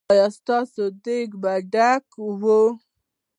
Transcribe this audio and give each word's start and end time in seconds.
ایا 0.11 0.27
ستاسو 0.37 0.83
دیګ 1.03 1.29
به 1.41 1.53
ډک 1.73 2.05
وي؟ 2.41 2.61